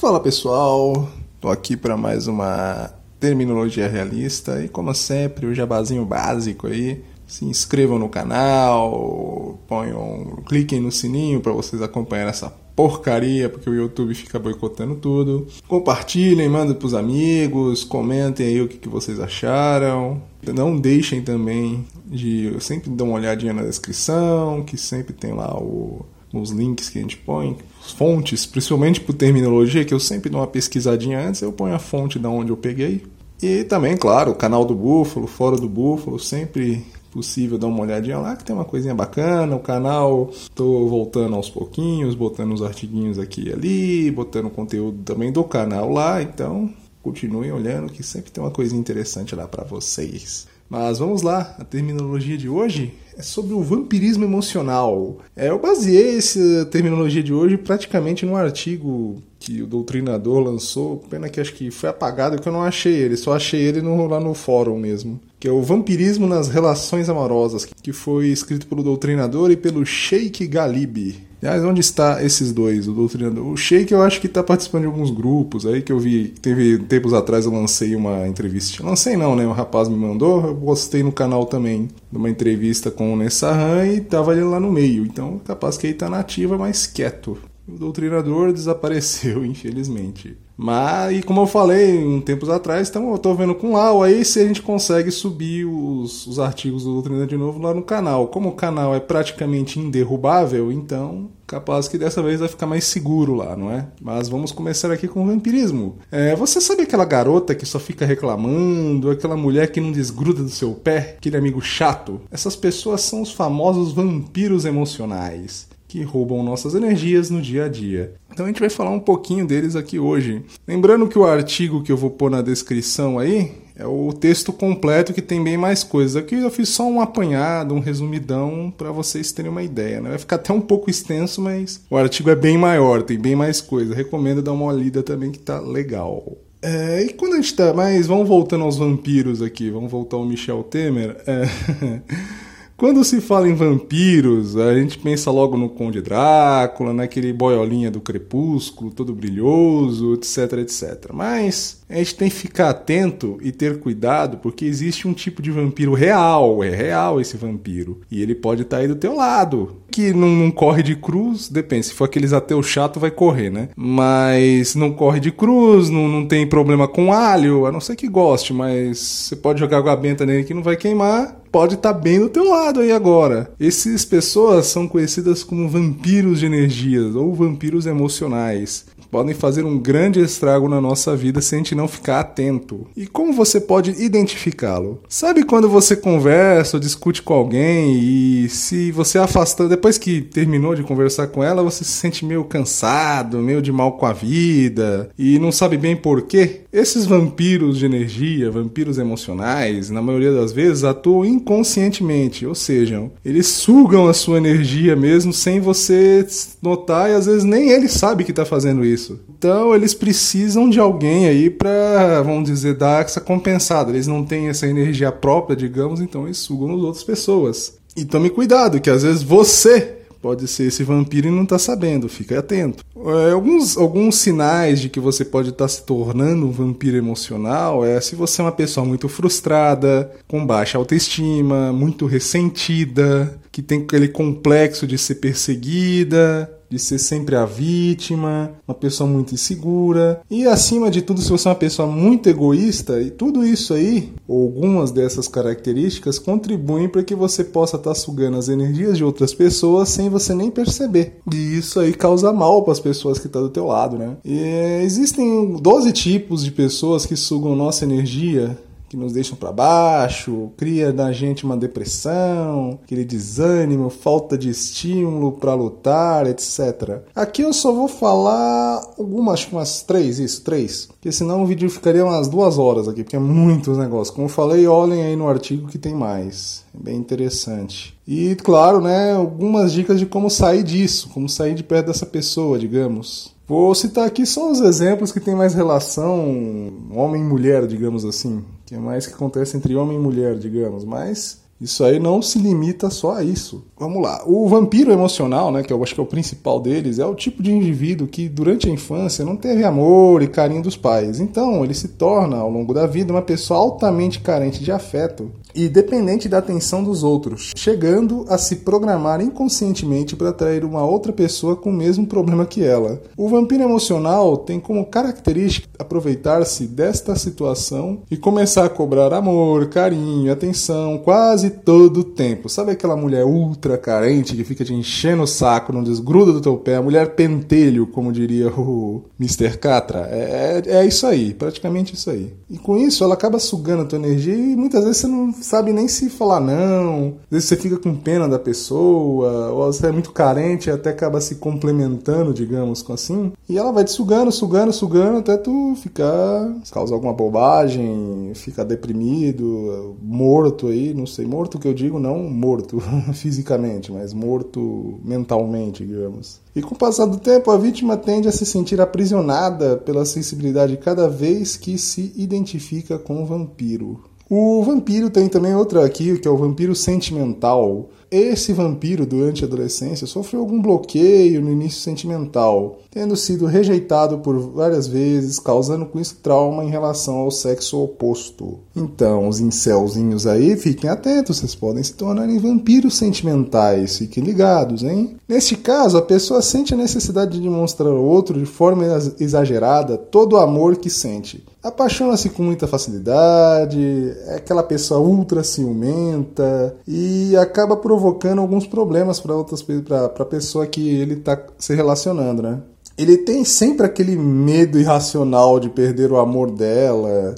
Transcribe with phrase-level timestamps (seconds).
[0.00, 1.10] Fala pessoal,
[1.42, 7.04] tô aqui para mais uma terminologia realista e como sempre o jabazinho básico aí.
[7.26, 13.74] Se inscrevam no canal, ponham, cliquem no sininho para vocês acompanharem essa porcaria, porque o
[13.74, 15.46] YouTube fica boicotando tudo.
[15.68, 20.22] Compartilhem, mandem pros amigos, comentem aí o que, que vocês acharam.
[20.42, 22.46] Não deixem também de.
[22.46, 26.98] Eu sempre dou uma olhadinha na descrição, que sempre tem lá o nos links que
[26.98, 27.56] a gente põe,
[27.96, 32.18] fontes, principalmente por terminologia, que eu sempre dou uma pesquisadinha antes, eu ponho a fonte
[32.18, 33.02] da onde eu peguei.
[33.42, 38.18] E também, claro, o canal do Búfalo, Fora do Búfalo, sempre possível dar uma olhadinha
[38.18, 39.56] lá, que tem uma coisinha bacana.
[39.56, 45.32] O canal, tô voltando aos pouquinhos, botando os artiguinhos aqui e ali, botando conteúdo também
[45.32, 50.46] do canal lá, então continuem olhando que sempre tem uma coisinha interessante lá para vocês.
[50.70, 55.18] Mas vamos lá, a terminologia de hoje é sobre o vampirismo emocional.
[55.34, 61.28] É, eu baseei essa terminologia de hoje praticamente num artigo que o doutrinador lançou, pena
[61.28, 64.20] que acho que foi apagado que eu não achei ele, só achei ele no, lá
[64.20, 65.18] no fórum mesmo.
[65.40, 70.46] Que é o Vampirismo nas Relações Amorosas, que foi escrito pelo doutrinador e pelo Sheikh
[70.46, 71.29] Galibi.
[71.42, 73.46] Aliás, onde está esses dois, o doutrinador?
[73.46, 76.78] O Sheik eu acho que está participando de alguns grupos aí que eu vi, teve
[76.80, 78.84] tempos atrás eu lancei uma entrevista.
[78.84, 79.46] Lancei não, né?
[79.46, 84.00] O rapaz me mandou, eu postei no canal também uma entrevista com o Nessahan e
[84.00, 85.04] tava ele lá no meio.
[85.04, 87.38] Então, capaz que ele tá nativa, mas quieto.
[87.66, 90.36] O doutrinador desapareceu, infelizmente.
[90.62, 94.22] Mas, e como eu falei um tempos atrás, então eu tô vendo com Lau aí
[94.26, 98.28] se a gente consegue subir os, os artigos do Doutrina de novo lá no canal.
[98.28, 103.34] Como o canal é praticamente inderrubável, então capaz que dessa vez vai ficar mais seguro
[103.34, 103.88] lá, não é?
[104.02, 105.96] Mas vamos começar aqui com o vampirismo.
[106.12, 110.50] É, você sabe aquela garota que só fica reclamando, aquela mulher que não desgruda do
[110.50, 112.20] seu pé, aquele amigo chato?
[112.30, 118.14] Essas pessoas são os famosos vampiros emocionais que roubam nossas energias no dia a dia.
[118.32, 120.40] Então a gente vai falar um pouquinho deles aqui hoje.
[120.66, 125.12] Lembrando que o artigo que eu vou pôr na descrição aí é o texto completo
[125.12, 126.14] que tem bem mais coisas.
[126.14, 130.00] Aqui eu fiz só um apanhado, um resumidão para vocês terem uma ideia.
[130.00, 130.10] Né?
[130.10, 133.60] Vai ficar até um pouco extenso, mas o artigo é bem maior, tem bem mais
[133.60, 133.92] coisa.
[133.92, 136.38] Recomendo dar uma lida também que tá legal.
[136.62, 137.74] É, e quando a gente tá.
[137.74, 141.16] Mas vamos voltando aos vampiros aqui, vamos voltar ao Michel Temer.
[141.26, 142.00] É...
[142.80, 148.00] Quando se fala em vampiros, a gente pensa logo no Conde Drácula, naquele boiolinha do
[148.00, 151.10] crepúsculo, todo brilhoso, etc, etc.
[151.12, 155.50] Mas a gente tem que ficar atento e ter cuidado, porque existe um tipo de
[155.50, 158.00] vampiro real, é real esse vampiro.
[158.10, 159.76] E ele pode estar tá aí do teu lado.
[159.90, 161.84] Que não, não, corre de cruz, depende.
[161.84, 163.68] Se for aqueles ateus chato, vai correr, né?
[163.76, 168.08] Mas não corre de cruz, não, não tem problema com alho, a não ser que
[168.08, 171.39] goste, mas você pode jogar água benta nele que não vai queimar.
[171.50, 173.52] Pode estar tá bem do teu lado aí agora.
[173.58, 180.20] Essas pessoas são conhecidas como vampiros de energias ou vampiros emocionais podem fazer um grande
[180.20, 182.86] estrago na nossa vida se a gente não ficar atento.
[182.96, 185.02] E como você pode identificá-lo?
[185.08, 190.74] Sabe quando você conversa ou discute com alguém e se você afastar, depois que terminou
[190.74, 195.10] de conversar com ela, você se sente meio cansado, meio de mal com a vida
[195.18, 196.60] e não sabe bem por quê?
[196.72, 203.46] Esses vampiros de energia, vampiros emocionais, na maioria das vezes atuam inconscientemente, ou seja, eles
[203.48, 206.26] sugam a sua energia mesmo sem você
[206.62, 208.99] notar e às vezes nem ele sabe que está fazendo isso.
[209.40, 213.90] Então eles precisam de alguém aí para, vamos dizer, dar essa compensada.
[213.90, 217.72] Eles não têm essa energia própria, digamos, então eles sugam as outras pessoas.
[217.96, 222.06] E tome cuidado, que às vezes você pode ser esse vampiro e não está sabendo,
[222.06, 222.84] fique atento.
[222.94, 227.82] É, alguns, alguns sinais de que você pode estar tá se tornando um vampiro emocional
[227.82, 233.80] é se você é uma pessoa muito frustrada, com baixa autoestima, muito ressentida, que tem
[233.80, 240.22] aquele complexo de ser perseguida, de ser sempre a vítima, uma pessoa muito insegura.
[240.30, 244.12] E acima de tudo, se você é uma pessoa muito egoísta, e tudo isso aí,
[244.28, 249.34] algumas dessas características, contribuem para que você possa estar tá sugando as energias de outras
[249.34, 251.18] pessoas sem você nem perceber.
[251.32, 254.16] E isso aí causa mal para as pessoas que estão tá do teu lado, né?
[254.24, 254.38] E
[254.84, 258.56] existem 12 tipos de pessoas que sugam nossa energia
[258.90, 265.30] que nos deixam para baixo, cria na gente uma depressão, aquele desânimo, falta de estímulo
[265.30, 267.00] para lutar, etc.
[267.14, 272.04] Aqui eu só vou falar algumas, umas três, isso, três, porque senão o vídeo ficaria
[272.04, 274.10] umas duas horas aqui, porque é muitos negócios.
[274.10, 277.96] Como eu falei, olhem aí no artigo que tem mais, é bem interessante.
[278.08, 282.58] E claro, né, algumas dicas de como sair disso, como sair de perto dessa pessoa,
[282.58, 283.38] digamos.
[283.50, 288.44] Vou citar aqui só os exemplos que tem mais relação homem e mulher, digamos assim,
[288.64, 292.38] que é mais que acontece entre homem e mulher, digamos, mas Isso aí não se
[292.38, 293.62] limita só a isso.
[293.78, 294.22] Vamos lá.
[294.24, 297.42] O vampiro emocional, né, que eu acho que é o principal deles, é o tipo
[297.42, 301.20] de indivíduo que durante a infância não teve amor e carinho dos pais.
[301.20, 305.68] Então, ele se torna ao longo da vida uma pessoa altamente carente de afeto e
[305.68, 311.56] dependente da atenção dos outros, chegando a se programar inconscientemente para atrair uma outra pessoa
[311.56, 313.00] com o mesmo problema que ela.
[313.16, 320.32] O vampiro emocional tem como característica aproveitar-se desta situação e começar a cobrar amor, carinho,
[320.32, 322.48] atenção quase todo o tempo.
[322.48, 326.56] Sabe aquela mulher ultra carente que fica te enchendo o saco, não desgruda do teu
[326.56, 329.56] pé, a mulher pentelho, como diria o Mr.
[329.58, 330.08] Catra?
[330.10, 332.32] É, é, é isso aí, praticamente isso aí.
[332.48, 335.72] E com isso ela acaba sugando a tua energia e muitas vezes você não sabe
[335.72, 337.14] nem se falar não.
[337.24, 340.90] Às vezes você fica com pena da pessoa, ou você é muito carente e até
[340.90, 343.32] acaba se complementando, digamos assim.
[343.48, 349.96] E ela vai te sugando, sugando, sugando até tu ficar, causar alguma bobagem, ficar deprimido,
[350.02, 352.80] morto aí, não sei, morto que eu digo não morto
[353.12, 356.40] fisicamente, mas morto mentalmente, digamos.
[356.54, 360.76] E com o passar do tempo, a vítima tende a se sentir aprisionada pela sensibilidade
[360.76, 364.09] cada vez que se identifica com o vampiro.
[364.32, 367.88] O vampiro tem também outra aqui, que é o vampiro sentimental.
[368.08, 374.38] Esse vampiro, durante a adolescência, sofreu algum bloqueio no início sentimental, tendo sido rejeitado por
[374.38, 378.58] várias vezes, causando com isso trauma em relação ao sexo oposto.
[378.74, 385.16] Então, os incelzinhos aí, fiquem atentos, vocês podem se tornarem vampiros sentimentais, fiquem ligados, hein?
[385.28, 388.84] Neste caso, a pessoa sente a necessidade de demonstrar ao outro, de forma
[389.18, 391.44] exagerada, todo o amor que sente.
[391.62, 399.34] Apaixona-se com muita facilidade, é aquela pessoa ultra ciumenta e acaba provocando alguns problemas para
[399.34, 402.60] outras para a pessoa que ele está se relacionando, né?
[402.96, 407.34] Ele tem sempre aquele medo irracional de perder o amor dela,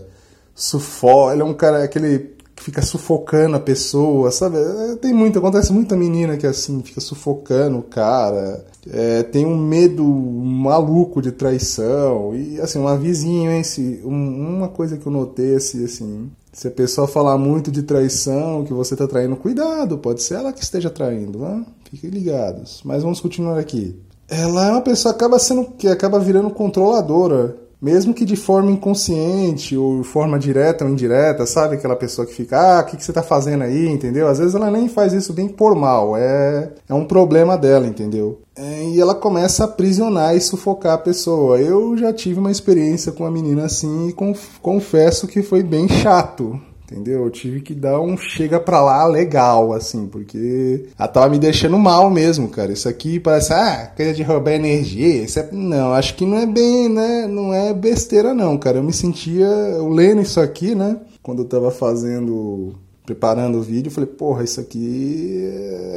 [0.55, 4.57] sufoca, ele é um cara aquele que fica sufocando a pessoa, sabe?
[4.59, 9.57] É, tem muito, acontece muita menina que assim, fica sufocando o cara, é, tem um
[9.57, 15.13] medo maluco de traição, e assim, uma vizinha, hein, se, um, uma coisa que eu
[15.13, 19.99] notei, assim, assim, se a pessoa falar muito de traição, que você está traindo, cuidado,
[19.99, 21.65] pode ser ela que esteja traindo, né?
[21.91, 22.81] fiquem ligados.
[22.85, 23.97] Mas vamos continuar aqui.
[24.29, 28.71] Ela é uma pessoa que acaba sendo, que acaba virando controladora mesmo que de forma
[28.71, 31.75] inconsciente ou de forma direta ou indireta, sabe?
[31.75, 34.29] Aquela pessoa que fica, ah, o que, que você tá fazendo aí, entendeu?
[34.29, 38.41] Às vezes ela nem faz isso bem por mal, é, é um problema dela, entendeu?
[38.55, 41.59] É, e ela começa a aprisionar e sufocar a pessoa.
[41.59, 44.15] Eu já tive uma experiência com uma menina assim e
[44.61, 46.61] confesso que foi bem chato
[46.93, 47.25] entendeu?
[47.25, 51.79] Eu tive que dar um chega pra lá legal, assim, porque ela tava me deixando
[51.79, 52.73] mal mesmo, cara.
[52.73, 55.25] Isso aqui parece, ah, coisa de roubar energia.
[55.25, 55.49] Isso é...
[55.51, 57.27] Não, acho que não é bem, né?
[57.27, 58.79] Não é besteira, não, cara.
[58.79, 60.99] Eu me sentia, eu lendo isso aqui, né?
[61.23, 62.75] Quando eu tava fazendo,
[63.07, 65.49] preparando o vídeo, falei, porra, isso aqui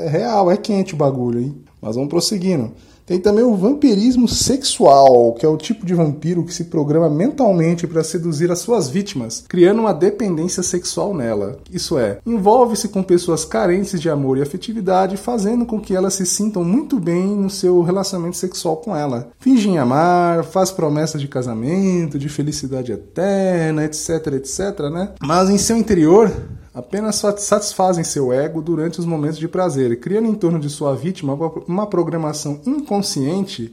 [0.03, 1.56] é real, é quente o bagulho, hein?
[1.81, 2.71] Mas vamos prosseguindo.
[3.05, 7.85] Tem também o vampirismo sexual, que é o tipo de vampiro que se programa mentalmente
[7.85, 11.59] para seduzir as suas vítimas, criando uma dependência sexual nela.
[11.71, 16.25] Isso é, envolve-se com pessoas carentes de amor e afetividade, fazendo com que elas se
[16.25, 19.29] sintam muito bem no seu relacionamento sexual com ela.
[19.37, 25.11] Fingem amar, faz promessas de casamento, de felicidade eterna, etc, etc, né?
[25.21, 26.31] Mas em seu interior,
[26.73, 31.33] apenas satisfazem seu ego durante os momentos de prazer, criando em torno de sua vítima
[31.67, 32.94] uma programação inconsciente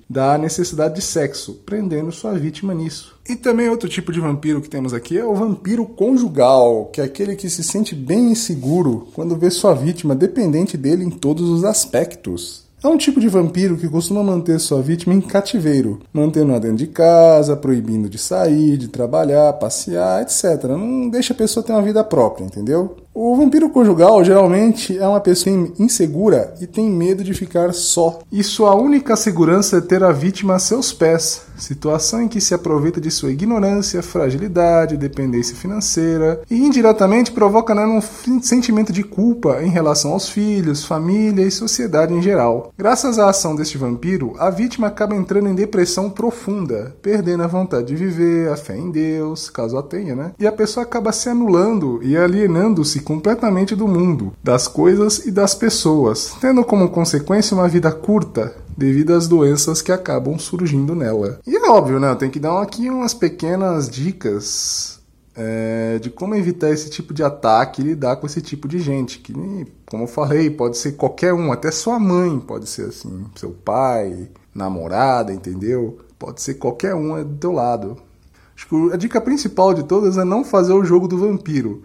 [0.09, 3.17] da necessidade de sexo, prendendo sua vítima nisso.
[3.29, 7.05] E também outro tipo de vampiro que temos aqui é o vampiro conjugal, que é
[7.05, 11.65] aquele que se sente bem inseguro quando vê sua vítima dependente dele em todos os
[11.65, 12.63] aspectos.
[12.85, 16.89] É um tipo de vampiro que costuma manter sua vítima em cativeiro, mantendo-a dentro de
[16.89, 20.65] casa, proibindo de sair, de trabalhar, passear, etc.
[20.65, 22.97] Não deixa a pessoa ter uma vida própria, entendeu?
[23.15, 28.21] O vampiro conjugal geralmente é uma pessoa insegura e tem medo de ficar só.
[28.33, 32.55] E sua única segurança é ter a vítima a seus pés, situação em que se
[32.55, 39.63] aproveita de sua ignorância, fragilidade, dependência financeira e indiretamente provoca nela um sentimento de culpa
[39.63, 42.73] em relação aos filhos, família e sociedade em geral.
[42.79, 47.89] Graças à ação deste vampiro, a vítima acaba entrando em depressão profunda, perdendo a vontade
[47.89, 50.33] de viver, a fé em Deus, caso a tenha, né?
[50.39, 55.55] E a pessoa acaba se anulando e alienando-se completamente do mundo, das coisas e das
[55.55, 61.39] pessoas, tendo como consequência uma vida curta devido às doenças que acabam surgindo nela.
[61.47, 62.11] E é óbvio, né?
[62.11, 65.01] Eu tenho que dar aqui umas pequenas dicas
[65.35, 69.19] é, de como evitar esse tipo de ataque e lidar com esse tipo de gente.
[69.19, 69.33] Que,
[69.87, 74.29] como eu falei, pode ser qualquer um, até sua mãe pode ser assim, seu pai,
[74.55, 75.99] namorada, entendeu?
[76.19, 77.97] Pode ser qualquer um do teu lado.
[78.55, 81.83] Acho que a dica principal de todas é não fazer o jogo do vampiro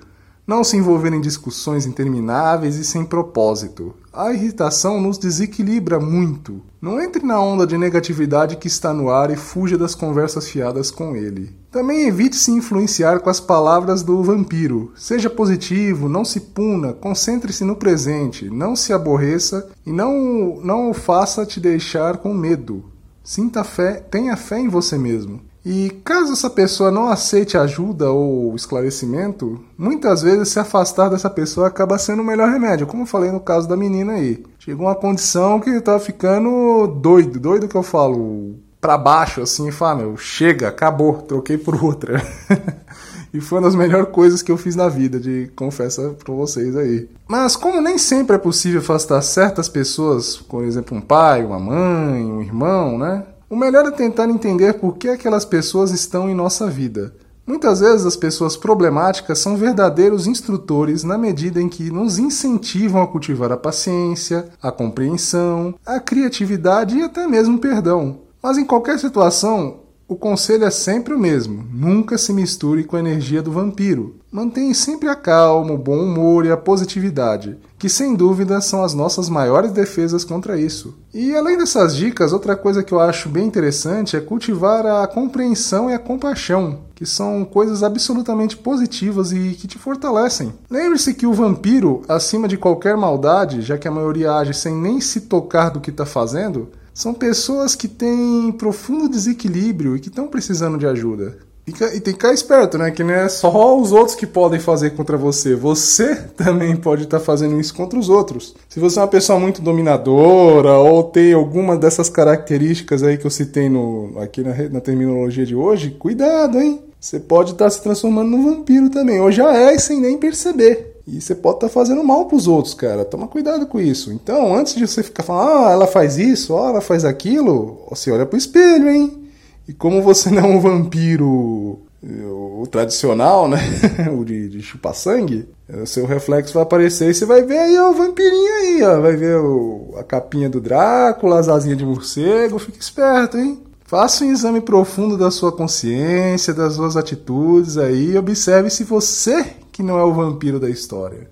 [0.48, 3.94] não se envolver em discussões intermináveis e sem propósito.
[4.14, 6.62] A irritação nos desequilibra muito.
[6.82, 10.90] Não entre na onda de negatividade que está no ar e fuja das conversas fiadas
[10.90, 11.54] com ele.
[11.70, 14.94] Também evite se influenciar com as palavras do vampiro.
[14.96, 20.94] Seja positivo, não se puna, concentre-se no presente, não se aborreça e não, não o
[20.94, 22.86] faça te deixar com medo.
[23.22, 25.42] Sinta fé, tenha fé em você mesmo.
[25.70, 31.68] E caso essa pessoa não aceite ajuda ou esclarecimento, muitas vezes se afastar dessa pessoa
[31.68, 34.42] acaba sendo o melhor remédio, como eu falei no caso da menina aí.
[34.60, 39.72] Chegou uma condição que tava ficando doido, doido que eu falo, para baixo assim, e
[39.74, 42.26] fala, meu, chega, acabou, troquei por outra.
[43.34, 46.78] e foi uma das melhores coisas que eu fiz na vida, de confesso para vocês
[46.78, 47.10] aí.
[47.28, 52.24] Mas como nem sempre é possível afastar certas pessoas, por exemplo, um pai, uma mãe,
[52.24, 53.26] um irmão, né?
[53.50, 57.14] O melhor é tentar entender por que aquelas pessoas estão em nossa vida.
[57.46, 63.08] Muitas vezes as pessoas problemáticas são verdadeiros instrutores na medida em que nos incentivam a
[63.08, 68.20] cultivar a paciência, a compreensão, a criatividade e até mesmo o perdão.
[68.44, 73.00] Mas em qualquer situação, o conselho é sempre o mesmo: nunca se misture com a
[73.00, 74.16] energia do vampiro.
[74.32, 78.94] Mantenha sempre a calma, o bom humor e a positividade, que sem dúvida são as
[78.94, 80.96] nossas maiores defesas contra isso.
[81.14, 85.90] E além dessas dicas, outra coisa que eu acho bem interessante é cultivar a compreensão
[85.90, 90.54] e a compaixão, que são coisas absolutamente positivas e que te fortalecem.
[90.70, 95.02] Lembre-se que o vampiro, acima de qualquer maldade, já que a maioria age sem nem
[95.02, 100.28] se tocar do que está fazendo, são pessoas que têm profundo desequilíbrio e que estão
[100.28, 101.38] precisando de ajuda.
[101.68, 102.90] E, tem que ficar esperto, né?
[102.90, 105.56] Que não é só os outros que podem fazer contra você.
[105.56, 108.56] Você também pode estar tá fazendo isso contra os outros.
[108.68, 113.32] Se você é uma pessoa muito dominadora ou tem alguma dessas características aí que eu
[113.32, 116.82] citei no, aqui na, na terminologia de hoje, cuidado, hein?
[117.00, 119.22] Você pode estar tá se transformando num vampiro também.
[119.22, 120.97] Ou já é sem nem perceber.
[121.08, 123.06] E você pode estar tá fazendo mal pros outros, cara.
[123.06, 124.12] Toma cuidado com isso.
[124.12, 128.12] Então, antes de você ficar falando, ah, ela faz isso, ah, ela faz aquilo, você
[128.12, 129.30] olha pro espelho, hein?
[129.68, 133.58] E como você não é um vampiro o tradicional, né?
[134.18, 137.78] o de, de chupar sangue, o seu reflexo vai aparecer e você vai ver aí
[137.78, 139.02] ó, o vampirinho aí, ó.
[139.02, 142.60] Vai ver o, a capinha do Drácula, as asinhas de morcego.
[142.60, 143.60] Fique esperto, hein?
[143.86, 149.46] Faça um exame profundo da sua consciência, das suas atitudes aí observe se você
[149.78, 151.30] que não é o vampiro da história.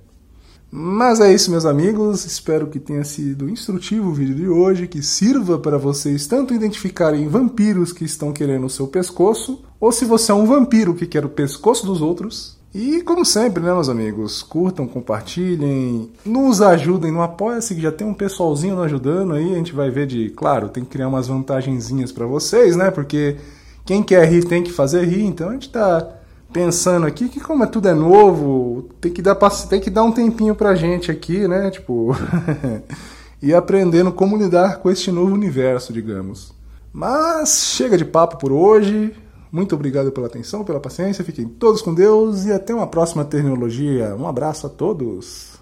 [0.69, 2.25] Mas é isso, meus amigos.
[2.25, 7.27] Espero que tenha sido instrutivo o vídeo de hoje, que sirva para vocês tanto identificarem
[7.27, 11.25] vampiros que estão querendo o seu pescoço, ou se você é um vampiro que quer
[11.25, 12.55] o pescoço dos outros.
[12.71, 18.05] E como sempre, né, meus amigos, curtam, compartilhem, nos ajudem no Apoia-se, que já tem
[18.05, 19.55] um pessoalzinho nos ajudando aí.
[19.55, 22.91] A gente vai ver de, claro, tem que criar umas vantagenzinhas para vocês, né?
[22.91, 23.37] Porque
[23.83, 26.21] quem quer rir tem que fazer rir, então a gente tá
[26.55, 29.35] pensando aqui que como é tudo é novo, tem que dar
[29.67, 31.69] tem que dar um tempinho pra gente aqui, né?
[31.69, 32.15] Tipo,
[33.43, 36.53] e aprendendo como lidar com este novo universo, digamos.
[36.93, 39.13] Mas chega de papo por hoje.
[39.51, 41.25] Muito obrigado pela atenção, pela paciência.
[41.25, 44.15] Fiquem todos com Deus e até uma próxima terminologia.
[44.15, 45.54] Um abraço a todos.